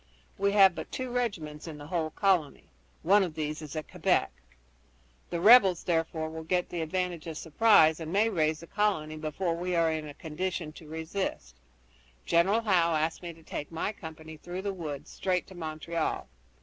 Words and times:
We 0.39 0.53
have 0.53 0.73
but 0.73 0.91
two 0.91 1.11
regiments 1.11 1.67
in 1.67 1.77
the 1.77 1.85
whole 1.85 2.09
colony. 2.09 2.63
One 3.03 3.21
of 3.21 3.35
these 3.35 3.61
is 3.61 3.75
at 3.75 3.87
Quebec. 3.87 4.31
The 5.29 5.39
rebels, 5.39 5.83
therefore, 5.83 6.27
will 6.27 6.41
get 6.43 6.69
the 6.69 6.81
advantage 6.81 7.27
of 7.27 7.37
surprise, 7.37 7.99
and 7.99 8.11
may 8.11 8.27
raise 8.27 8.61
the 8.61 8.65
colony 8.65 9.15
before 9.17 9.55
we 9.55 9.75
are 9.75 9.91
in 9.91 10.07
a 10.09 10.15
condition 10.15 10.71
to 10.73 10.87
resist. 10.87 11.55
General 12.25 12.61
Howe 12.61 12.95
asked 12.95 13.21
me 13.21 13.31
to 13.33 13.43
take 13.43 13.71
my 13.71 13.91
company 13.91 14.37
through 14.37 14.63
the 14.63 14.73
woods 14.73 15.11
straight 15.11 15.45
to 15.45 15.53
Montreal. 15.53 16.27